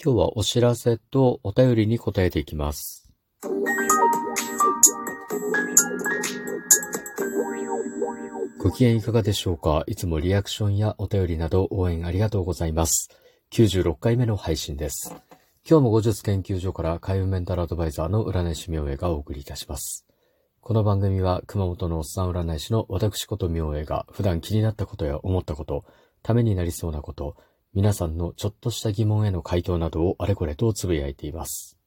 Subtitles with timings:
[0.00, 3.10] 今日はお知らせとお便りに答えていきます。
[8.60, 9.82] ご機嫌いかがでしょうか？
[9.88, 13.08] いつもリアクションやお便りなど応援ありがとうございます。
[13.50, 15.16] 96回目の配信です。
[15.68, 20.06] 今日も後日研究所から海運メンタルアドバイザーの占い師明恵がお送りいたします。
[20.60, 25.84] この番組は熊本のおっさん占い師の私こと明恵が普段気になったことや思ったこと、
[26.22, 27.34] ためになりそうなこと、
[27.74, 31.78] 皆さんのちょっとした疑問への回答などをあれこれとつぶやいています。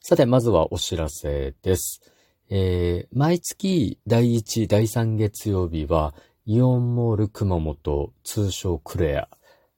[0.00, 2.00] さて、まずはお知らせです。
[2.48, 9.28] えー、毎月第1、第3月曜日は、イオンモール熊本、通称クレア、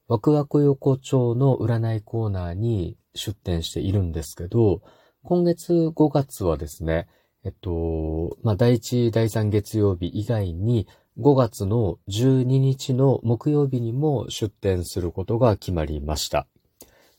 [0.07, 4.81] ワクワク横丁の占いコーナーに出店しているんですけど、
[5.23, 7.07] 今月5月はですね、
[7.43, 10.87] えっと、まあ、第1、第3月曜日以外に、
[11.19, 16.47] 5月の12日の木曜日にも出店することが決まりました。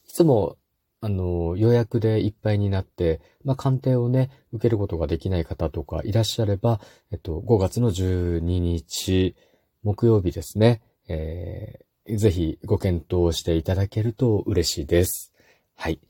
[0.09, 0.57] いつも、
[1.03, 6.81] あの、予約でいっぱいになって、まあ、鑑定をね、受けることができない方とかいらっしゃれば、
[7.13, 9.37] えっと、5月の12日、
[9.83, 15.33] 木曜日ですね、えー、ぜひご検討していただけると嬉しいです。
[15.75, 16.01] はい。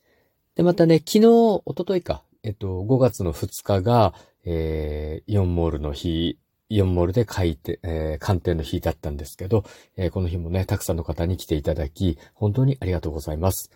[0.55, 4.15] で、またね、昨日、一昨日か、えっと、5月の2日が、
[4.45, 6.39] えー、イオンモールの日、
[6.71, 9.65] イオンモールで書いて、えー、鑑定の日だったんですけど、
[9.97, 13.71] えーこの日もね、たくさんの方に来ていただき、本当にありがとうございます。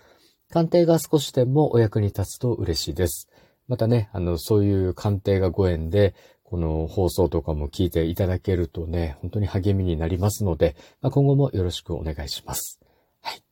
[0.51, 3.29] 鑑定が少しでもお役に立つと嬉しいです。
[3.67, 12.79] またね、あの、そういう鑑定がご縁で、この放送とかも聞いていただけるとね、本当に励みになりますので、まあ、今後もよろしくお願いします。
[13.23, 13.43] はい。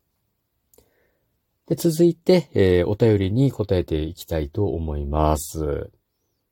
[1.67, 5.91] で、続いて、えーお便りに答えていきたいと思います。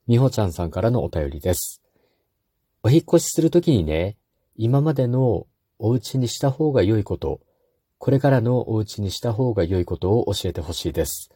[0.08, 1.79] みほちゃんさんからのお便りです。
[2.82, 4.16] お引越しするときにね、
[4.56, 5.46] 今までの
[5.78, 7.40] お家にした方が良いこと、
[7.98, 11.30] これからのお家にした方が良いことを教えてほしいです。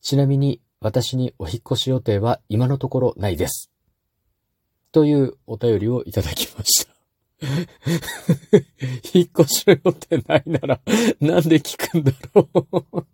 [0.00, 3.70] ちなみに、私にお引越し予定は今のところないです。
[4.92, 6.92] というお便りをいただきました。
[9.12, 10.80] 引っ越しの予定ないなら、
[11.20, 13.06] なんで聞くんだろう。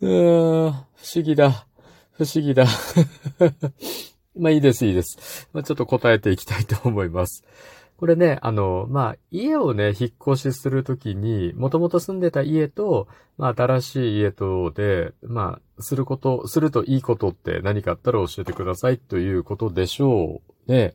[0.00, 1.66] う不思議だ。
[2.12, 2.66] 不思議だ。
[4.38, 5.48] まあいいです、いいです。
[5.52, 7.44] まあちょっと答えていきたいと思います。
[7.98, 20.94] これね、あの、まあ、家をね、引っ越しするときに、もともと住んでた家と、まあ、新しい家とで、まあ、すること、するといいことって何かあったら教えてくださいということでしょうね。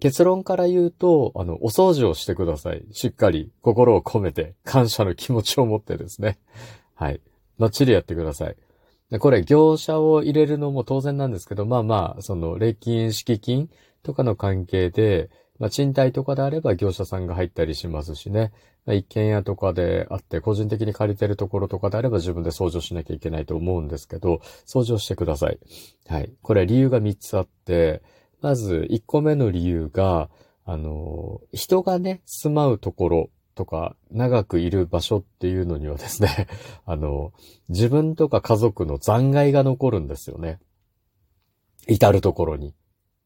[0.00, 2.84] 結論から言うと、あの、お掃除をしてください。
[2.90, 6.38] しっかり心を込めて、感謝の気持ちを持ってですね。
[6.96, 7.20] はい。
[7.60, 8.56] バッチリやってください。
[9.10, 13.70] でこれ、業者を入れるのも当然なんですけど、まあまあ、その、礼金、敷金
[14.02, 18.52] とかの関係で、まあ、賃貸とかであれば業者さんが入ったりしますしね。
[18.84, 25.58] まあ一軒家とかであって、個人的に借りてるところとかであれば自分で掃除をしなきゃいけないと思うんですけど、掃除をしてください。
[26.06, 26.32] はい。
[26.42, 28.02] これ理由が3つあって、
[28.40, 30.30] まず1個目の理由が、
[30.64, 36.46] あの、人がね、住まうところとか、長くいる場所っていうのにはですね、
[36.84, 37.32] あの、
[37.70, 40.60] 自分とか家族の残骸が残るんですよね。
[41.88, 42.74] 至るところに。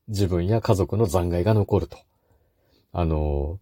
[0.09, 1.99] 自分や家族の残骸が残ると。
[2.93, 3.59] あの、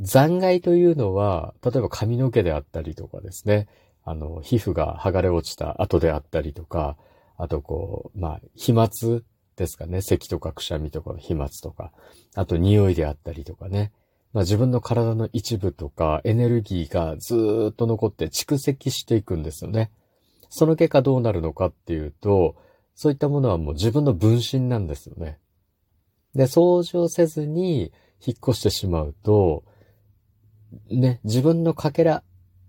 [0.00, 3.68] 残骸というのは、例えば髪の毛であったりとかですね、
[4.04, 6.96] あの、皮膚が剥がれ落ちた後であったりとか、
[7.36, 8.88] あとこう、まあ、飛沫
[9.56, 11.92] ですかね、咳とかくしゃみとかの飛沫とか、
[12.34, 13.92] あと匂いであったりとかね、
[14.34, 19.90] まあ自分の体の一部とかエネルギーがずーっと残って蓄積していくんですよね。
[20.50, 22.56] その結果どうなるのかっていうと、
[22.94, 25.38] そういったものはもう自分の分身なんですよね。
[26.34, 27.92] で、掃除をせずに
[28.24, 29.64] 引っ越してしまうと、
[30.90, 32.24] ね、自分のかけら、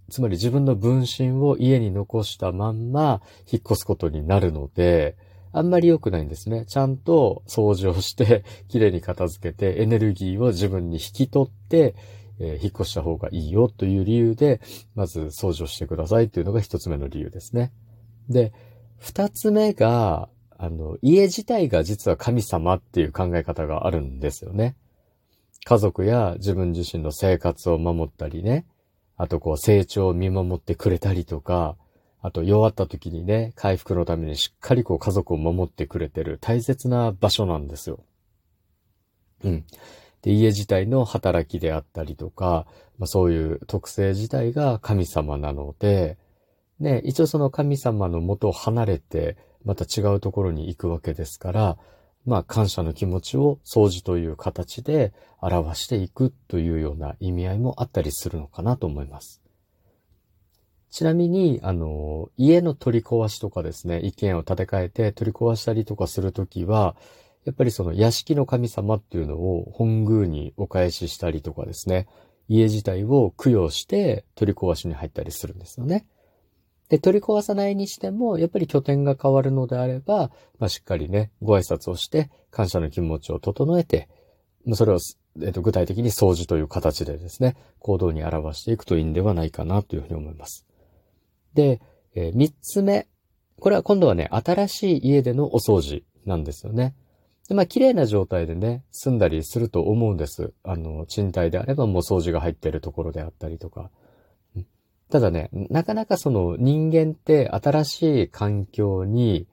[0.10, 3.22] つまり自分の分身を家に残したまんま
[3.52, 5.18] 引っ越すことになるので、
[5.58, 6.66] あんまり良くないんですね。
[6.66, 11.96] ちゃんと掃除をして、 きれいに片付けて、エネルギーを自分に引き取って、
[12.40, 14.60] えー引っ越した方がいいよという理由で、
[14.96, 17.72] まず掃除をしてくださいというのが一つ目の理由ですね。
[18.28, 18.52] で、
[18.98, 20.28] 二つ目が、
[20.58, 24.76] あの、家自体が実は神様っていう考え方があるんですよね。
[25.64, 28.66] 家族や自分自身の生活を守ったりね、
[29.16, 31.78] あとこう成長を見守ってくれたりとか、
[32.26, 38.00] あと弱った時にね、回復のためにしっかりこう家族を守ってくれてる大切な場所なんですよ。
[39.44, 39.64] うん。
[40.24, 42.66] で、家自体の働きであったりとか、
[42.98, 46.18] まあ、そういう特性自体が神様なので、
[46.80, 51.78] ね、一応その神様の元を離れて、また違うところに行くわけですから、
[52.26, 59.45] まあ感謝の気持ちを掃除という形で表していくというような意味合いもあったりするのかなと思います。
[60.92, 66.96] ちなみに、あの、家の取り壊しとかですね、一軒を建て替えて取り壊したりとかするときは、
[67.46, 72.08] やっぱりその屋敷の神様っていうのを本宮にお返ししたりとかですね、
[72.48, 76.06] 家自体を供養して取り壊しに入ったりするんですよね。
[76.90, 80.30] で、取り壊さないにしても、やっぱり拠点が変わるのであれば、
[80.60, 84.08] まあ、しっかりね、ご挨拶をして、感謝の気持ちを整えて、
[84.74, 85.00] それを、
[85.42, 90.66] えっと、具体的に掃除という形でですね、行動に表していくといいんではないかなというふうに思います。
[91.56, 91.82] で、
[92.14, 93.08] えー、三つ目。
[93.60, 96.94] これは今度はね、新しい家でのお掃除なんですよね。
[97.48, 100.54] で、まあ、綺麗な状態でね、住んだりすると思うんです。
[100.64, 103.90] あの、賃貸であればもう掃除が入ってるところであったりとか。
[105.10, 109.48] ただね、なかなかその人間って新しい環境に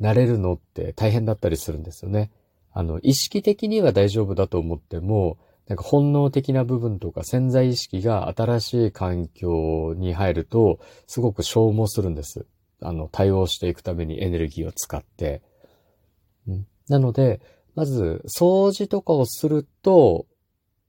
[0.00, 2.30] 慣れるのって大変だったりするんですよね。
[2.72, 5.38] あの、意識的には大丈夫だと思っても、
[5.68, 12.46] なんか本能的な部分とか潜在意識が新しい環境に入ると、すごく消耗するんです。
[12.80, 15.42] あの、対応していくためにエネルギーを使って。
[16.88, 17.40] なので、
[17.74, 20.26] まず、掃除とかをすると、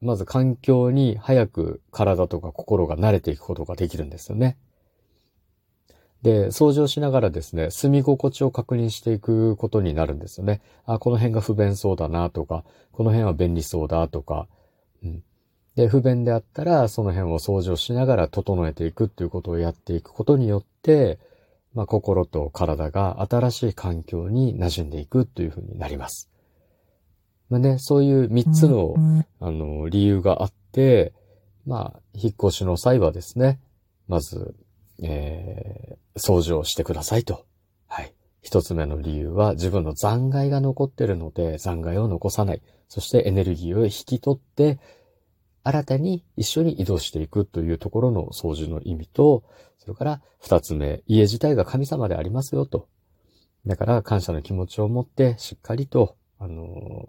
[0.01, 4.57] まず環境に早く体とか心が慣れていくことができるんですよね。
[6.23, 10.61] で、掃除をしながらですね、住み心地を確認していくことになるんですよね。
[10.85, 14.47] あ、この辺が不便そうだなとか、この辺は便利そうだとか、
[15.03, 15.23] うん。
[15.75, 21.19] で、不便であったら、その辺を掃除をしながら整えていくっていうことをやっていくことによって、
[21.73, 26.29] まあ、心と体が新しい環境に馴染んでいくというふうになります。
[27.49, 28.95] まあね、そういう三つの、
[29.39, 31.13] あの、理由があって、
[31.65, 33.59] まあ、引っ越しの際はですね、
[34.07, 34.55] まず、
[35.01, 37.45] えー、掃除をしてくださいと。
[38.43, 42.61] 一つ目の理由は自分の残骸が残ってるので残骸を残さない。
[42.87, 44.79] そしてエネルギーを引き取って、
[45.63, 49.43] 新たに一緒に移動していくというところの掃除の意味と、
[49.79, 52.87] それから二つ目、家自体が神様でありますよと。
[53.65, 56.63] だから感謝の気持ちを持ってしっかりとあの、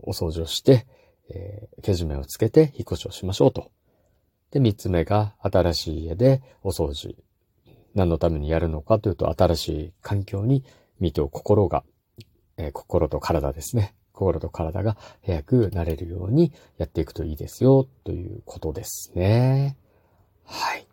[0.08, 0.86] お掃除をして、
[1.28, 3.72] えー、けじめをつけて引っ越しをしましょうと。
[4.52, 7.16] で、三つ目が新しい家でお掃除。
[7.94, 10.64] 何のためにやるのかというと、新しい環境に
[11.00, 11.84] 身と心が、
[12.56, 13.94] えー、心と体ですね。
[14.12, 19.76] 心と体が早くなれるようにやっていくといいですよ、ということですね。
[20.44, 20.86] はい。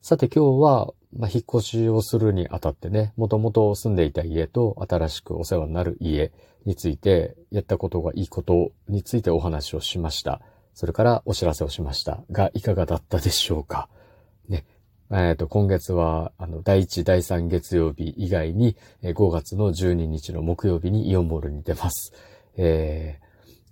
[0.00, 6.32] さて今日は、まあ、引っ越しをするにあたってね、もともと住んでいた家と新しくお世話になる家
[6.64, 10.40] について、やったことがいいことについてお話をしました。
[10.74, 13.88] それからお知らせをしましたが、いかがだったでしょうか
[14.48, 14.64] ね。
[15.10, 22.12] えっ、ー、と、今月は、あの、第1、第3月曜日以外に、5月の12日の木曜日にイオンモールに出ます。
[22.56, 23.20] え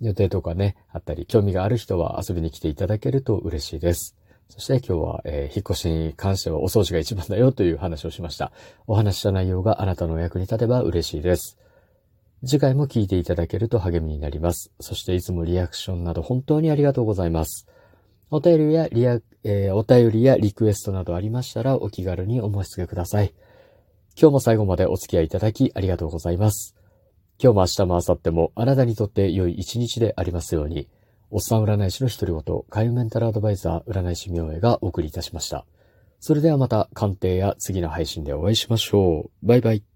[0.01, 4.15] ー、予定とかね、あったり、興味がある人は遊びに来ていただけると嬉しいです。
[4.49, 8.51] そして今日は、えー、引っ越しに関してはお掃除が一番だよという話をしました。
[8.87, 11.57] お話した内容があなたのお役に立てば嬉しいです。
[12.45, 14.71] 次回も聞いていただけると励みになります。
[14.79, 17.67] そしていつもリアクションなど本当にありがとうございます。
[18.29, 23.31] お便りやリア、えー、お便りやリクエストなどありましたらお気軽にお申し付けください。
[24.19, 26.75] 今日も最後までお付き合いいただきありがとうございます。
[27.41, 30.89] 今日も明日も明後日もあなたにとって良い一日でありますように。
[31.29, 35.65] おっさん占い師の独り言、海運メンタルアドバイザー占い師明恵がお送りいたしました。
[36.19, 39.47] それではまた鑑定や次の配信でお会いしましょう。
[39.47, 39.94] バイバイ。